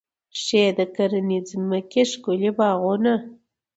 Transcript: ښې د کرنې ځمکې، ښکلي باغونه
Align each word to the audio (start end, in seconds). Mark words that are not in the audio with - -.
ښې 0.41 0.63
د 0.77 0.79
کرنې 0.95 1.39
ځمکې، 1.49 2.01
ښکلي 2.11 2.51
باغونه 2.57 3.13